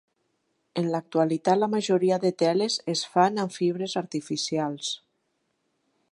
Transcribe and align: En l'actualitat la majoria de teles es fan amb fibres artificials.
En 0.81 0.87
l'actualitat 0.93 1.59
la 1.59 1.67
majoria 1.73 2.17
de 2.23 2.31
teles 2.43 2.77
es 2.93 3.03
fan 3.17 3.37
amb 3.43 3.55
fibres 3.59 3.95
artificials. 4.05 4.93